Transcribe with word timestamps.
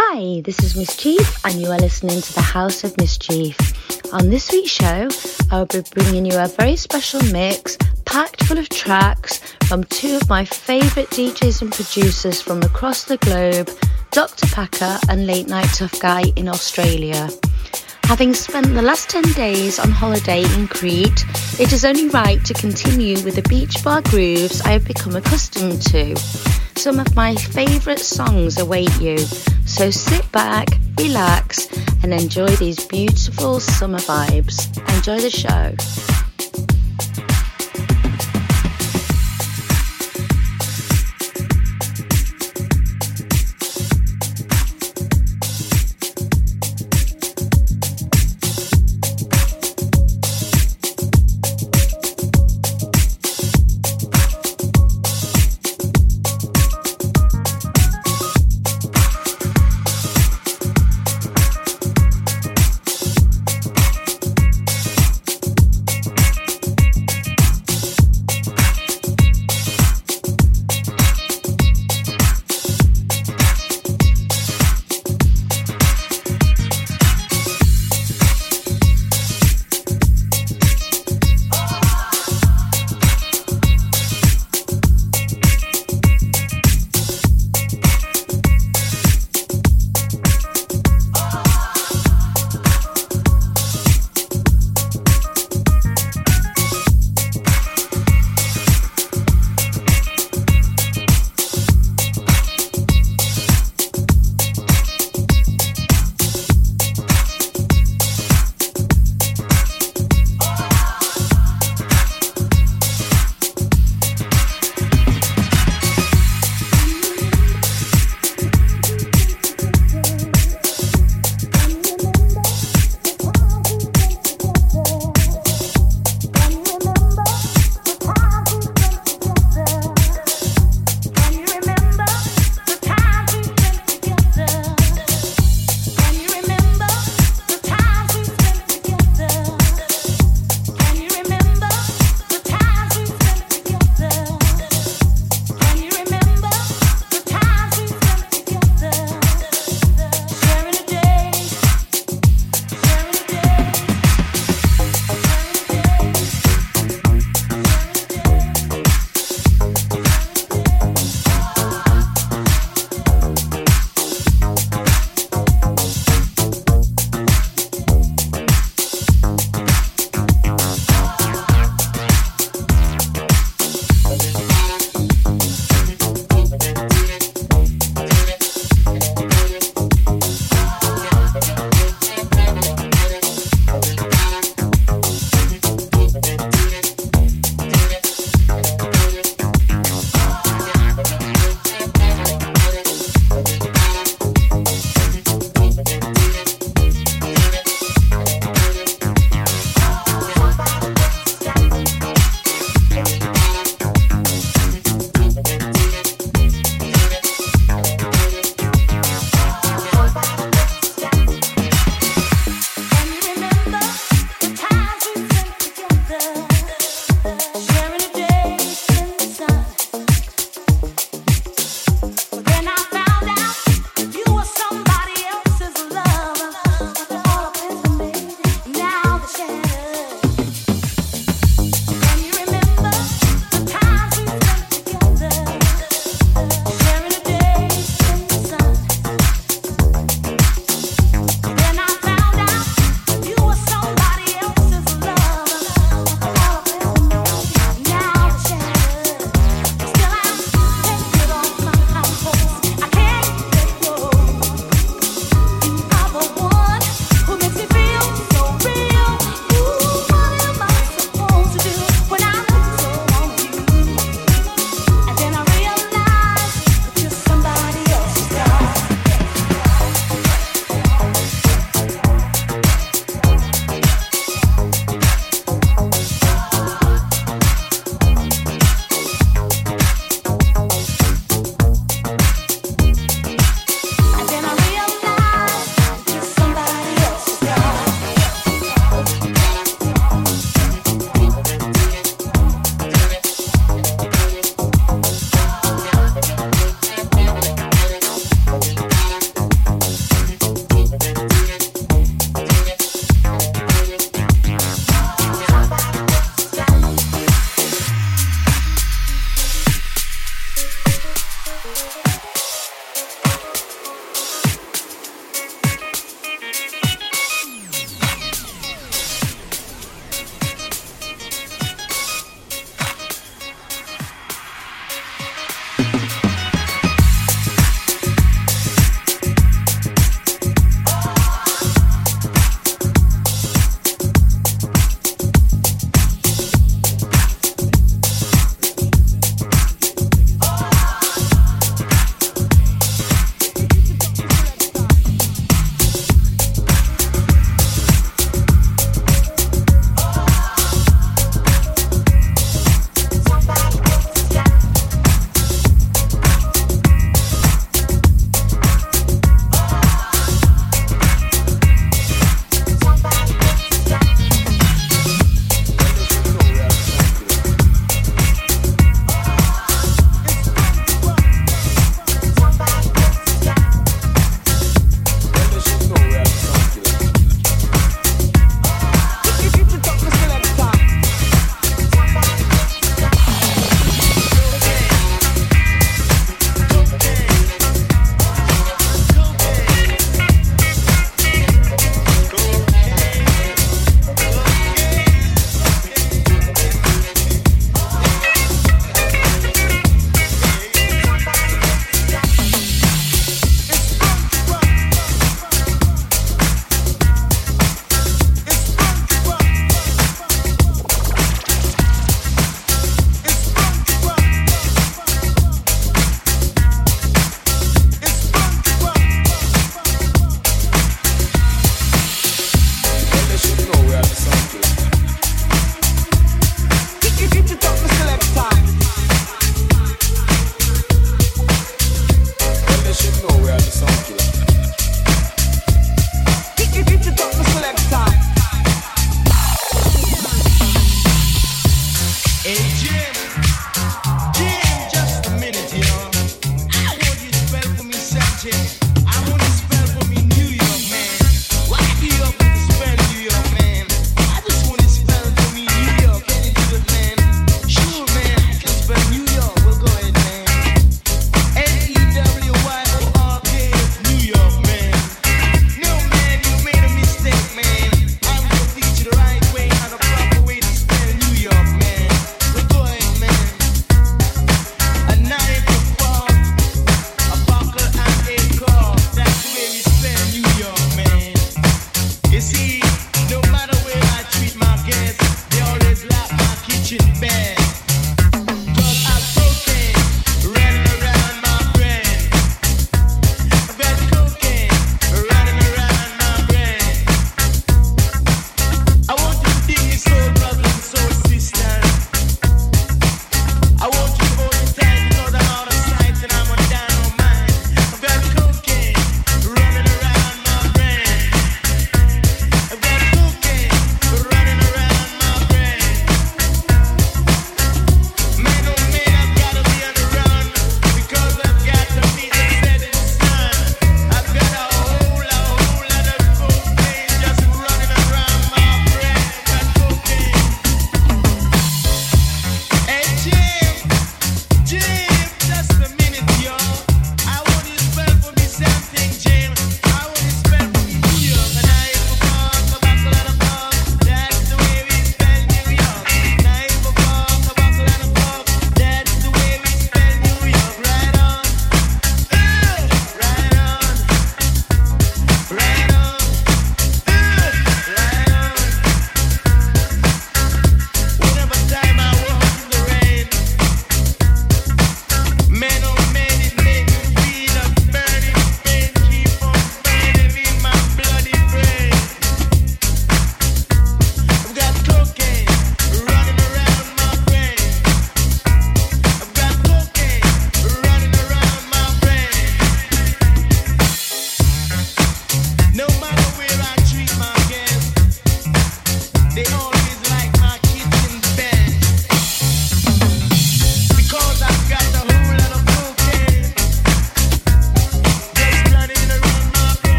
Hi, 0.00 0.42
this 0.42 0.62
is 0.62 0.76
Miss 0.76 0.96
Chief, 0.96 1.44
and 1.44 1.60
you 1.60 1.72
are 1.72 1.78
listening 1.78 2.20
to 2.20 2.32
the 2.34 2.40
House 2.40 2.84
of 2.84 2.96
Miss 2.98 3.18
Chief. 3.18 3.58
On 4.12 4.30
this 4.30 4.48
week's 4.52 4.70
show, 4.70 5.08
I 5.50 5.58
will 5.58 5.66
be 5.66 5.82
bringing 5.92 6.24
you 6.24 6.38
a 6.38 6.46
very 6.46 6.76
special 6.76 7.20
mix 7.32 7.76
packed 8.04 8.44
full 8.44 8.58
of 8.58 8.68
tracks 8.68 9.40
from 9.66 9.82
two 9.82 10.14
of 10.14 10.28
my 10.28 10.44
favourite 10.44 11.10
DJs 11.10 11.62
and 11.62 11.72
producers 11.72 12.40
from 12.40 12.62
across 12.62 13.06
the 13.06 13.16
globe, 13.16 13.70
Dr. 14.12 14.46
Packer 14.46 15.00
and 15.08 15.26
Late 15.26 15.48
Nite 15.48 15.74
Tuff 15.74 15.98
Guy 15.98 16.22
in 16.36 16.48
Australia. 16.48 17.28
Having 18.08 18.32
spent 18.32 18.66
the 18.68 18.80
last 18.80 19.10
10 19.10 19.22
days 19.34 19.78
on 19.78 19.90
holiday 19.90 20.42
in 20.54 20.66
Crete, 20.66 21.26
it 21.60 21.74
is 21.74 21.84
only 21.84 22.08
right 22.08 22.42
to 22.46 22.54
continue 22.54 23.22
with 23.22 23.34
the 23.34 23.46
beach 23.50 23.84
bar 23.84 24.00
grooves 24.00 24.62
I 24.62 24.70
have 24.70 24.86
become 24.86 25.14
accustomed 25.14 25.82
to. 25.82 26.16
Some 26.74 26.98
of 27.00 27.14
my 27.14 27.34
favourite 27.34 27.98
songs 27.98 28.58
await 28.58 28.98
you, 28.98 29.18
so 29.66 29.90
sit 29.90 30.32
back, 30.32 30.68
relax, 30.98 31.68
and 32.02 32.14
enjoy 32.14 32.48
these 32.56 32.82
beautiful 32.86 33.60
summer 33.60 33.98
vibes. 33.98 34.66
Enjoy 34.96 35.20
the 35.20 35.30
show. 35.30 36.27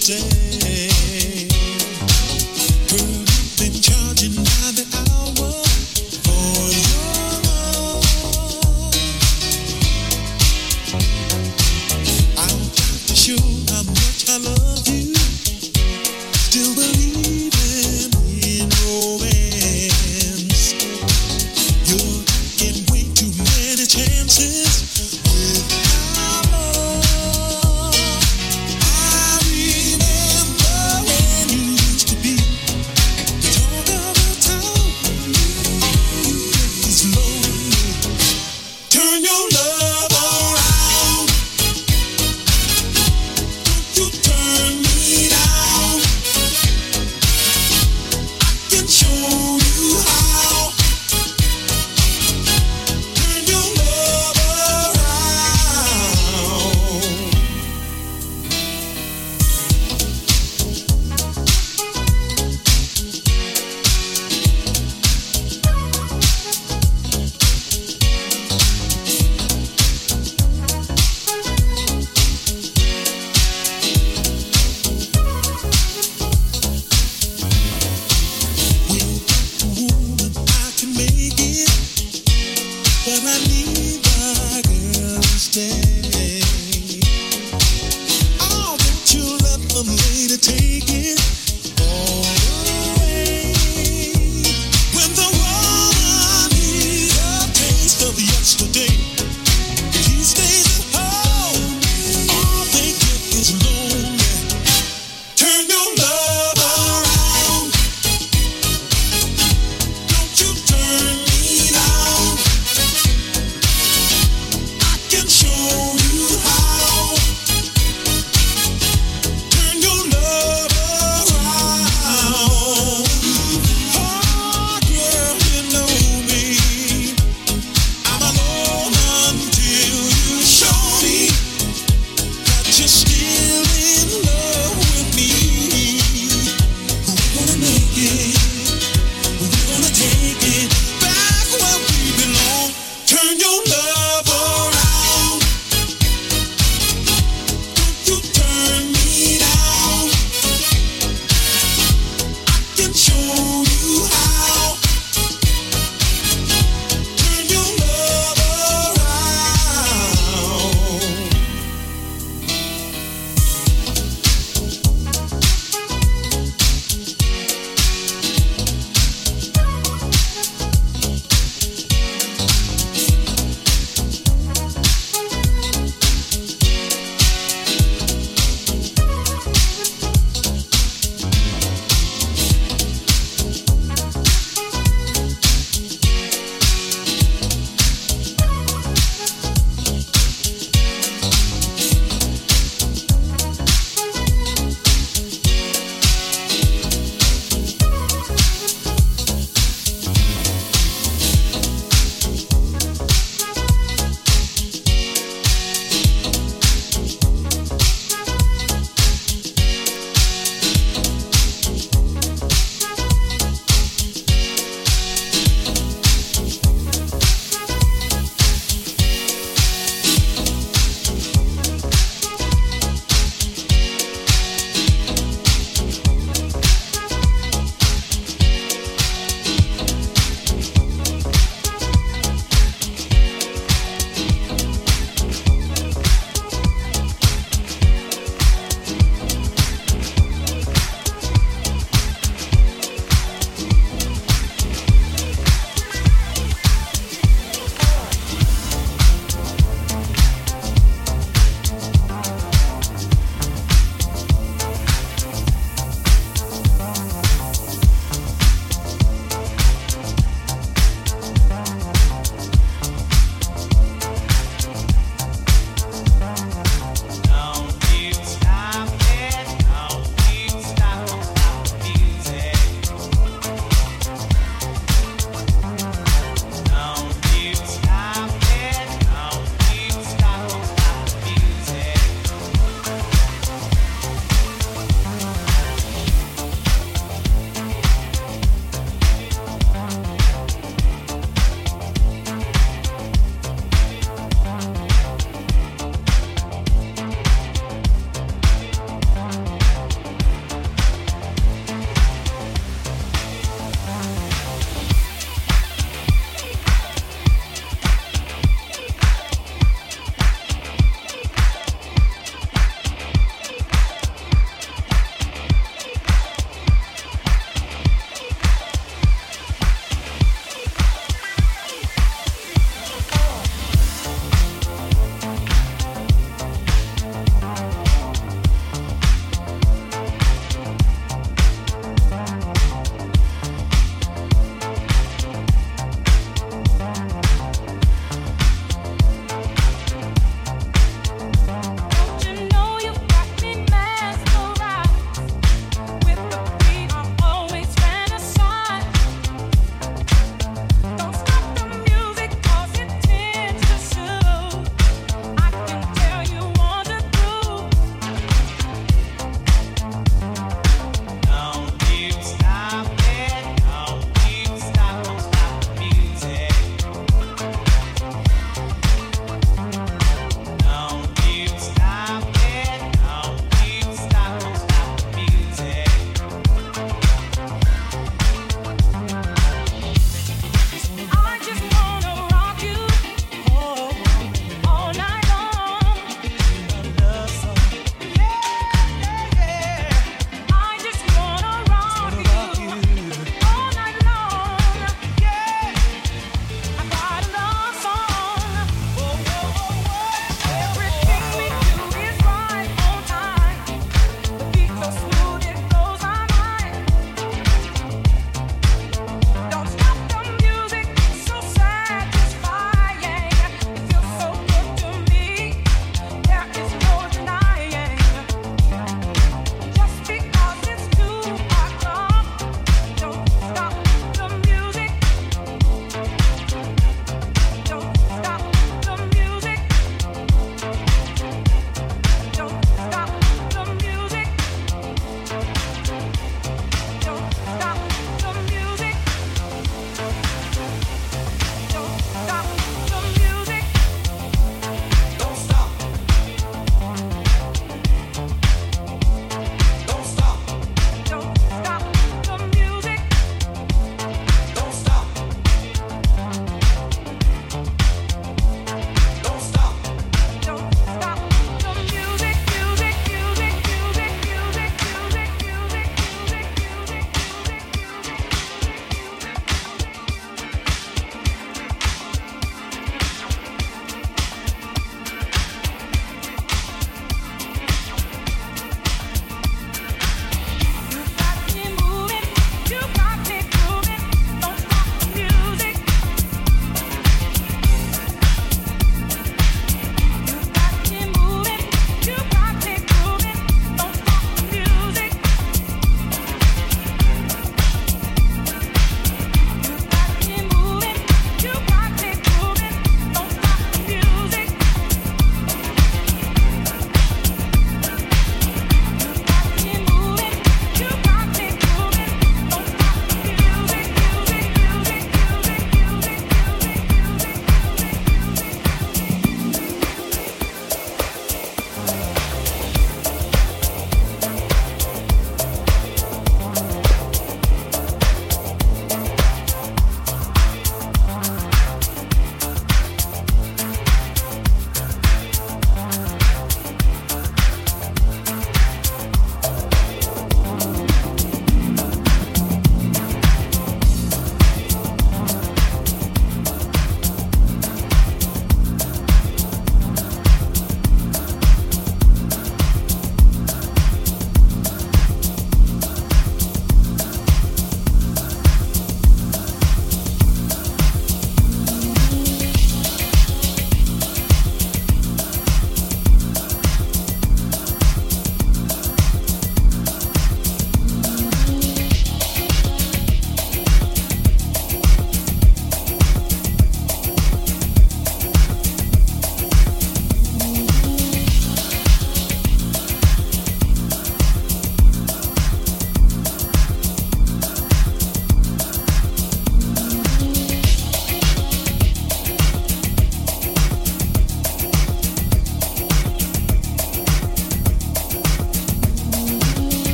Time 0.00 0.47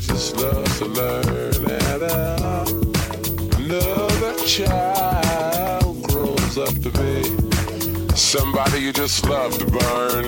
Just 0.00 0.36
love 0.36 0.78
to 0.78 0.84
learn. 0.84 1.24
And 1.24 2.02
uh, 2.04 2.64
another 3.56 4.34
child 4.46 6.02
grows 6.04 6.56
up 6.56 6.72
to 6.82 6.90
be 6.90 8.16
somebody 8.16 8.78
you 8.78 8.92
just 8.92 9.28
love 9.28 9.58
to 9.58 9.66
burn. 9.66 10.26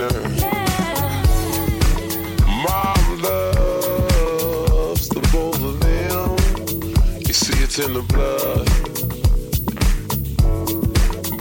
Mom 2.65 3.23
loves 3.23 5.09
the 5.09 5.21
both 5.33 5.63
of 5.63 5.79
them. 5.79 6.37
You 7.27 7.33
see, 7.33 7.63
it's 7.63 7.79
in 7.79 7.95
the 7.95 8.03
blood. 8.03 8.67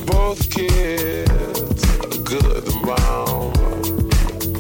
Both 0.06 0.52
kids 0.52 1.84
are 2.06 2.18
good 2.24 2.66
mom. 2.86 3.54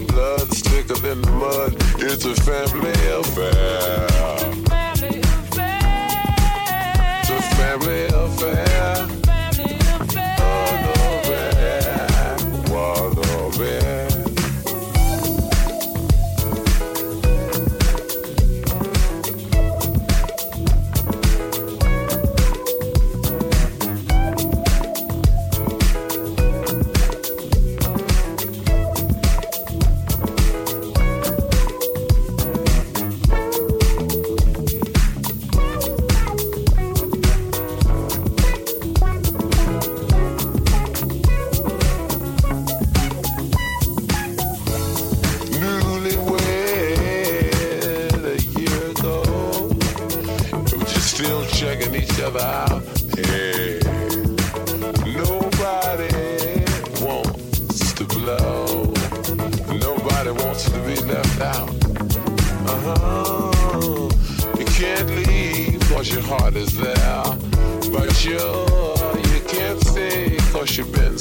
Blood's 0.07 0.61
thicker 0.61 0.95
than 0.95 1.21
the 1.21 1.31
mud. 1.31 1.78
It's 2.21 2.25
a 2.25 2.35
family 2.43 2.91
affair. 2.91 4.07
It's 7.21 7.29
a 7.29 7.41
family 7.55 8.07
affair. 8.07 8.68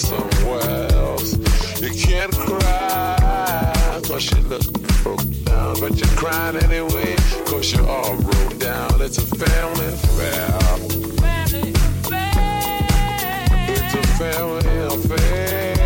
somewhere 0.08 0.88
else. 0.92 1.36
You 1.82 1.90
can't 1.90 2.32
cry, 2.32 4.00
cause 4.06 4.30
you 4.32 4.40
look 4.48 4.62
broke 5.02 5.26
down. 5.44 5.80
But 5.80 5.92
you're 6.00 6.16
crying 6.16 6.56
anyway, 6.64 7.14
cause 7.44 7.72
you're 7.72 7.86
all 7.86 8.16
broke 8.16 8.58
down. 8.58 9.02
It's 9.02 9.18
a 9.18 9.26
family 9.26 9.86
affair. 9.86 10.60
Family 11.20 11.72
affair. 11.72 12.86
It's 13.68 13.94
a 13.94 14.02
family 14.16 14.76
affair. 14.86 15.77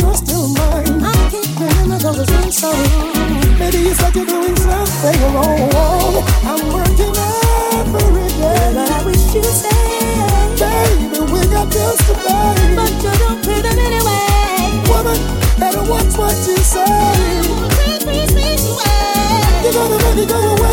you're 0.00 0.14
still 0.14 0.48
mine. 0.48 1.02
I 1.04 1.12
keep 1.30 1.48
remembering 1.58 2.02
those 2.02 2.28
things 2.28 2.56
so 2.58 2.70
wrong. 2.70 3.58
Maybe 3.58 3.78
it's 3.90 4.00
like 4.02 4.14
you're 4.14 4.26
doing 4.26 4.56
something 4.56 5.20
wrong. 5.34 6.22
I'm 6.44 6.62
working 6.72 7.14
every 7.14 8.28
day. 8.40 8.72
But 8.74 8.90
I 8.90 9.04
wish 9.04 9.34
you'd 9.34 9.44
said, 9.44 10.58
baby, 10.58 11.20
we 11.32 11.40
got 11.52 11.70
bills 11.70 12.00
to 12.08 12.14
pay. 12.14 12.74
But 12.76 12.92
you 13.02 13.12
don't 13.22 13.40
pay 13.44 13.60
them 13.62 13.78
anyway. 13.78 14.82
Woman, 14.90 15.18
better 15.58 15.84
watch 15.90 16.12
what 16.18 16.36
you 16.46 16.56
say. 16.58 17.64
You're 19.64 19.72
gonna 19.72 19.96
make 20.04 20.18
it 20.24 20.28
go 20.28 20.36
away. 20.36 20.63